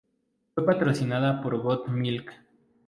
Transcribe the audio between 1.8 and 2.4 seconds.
Milk?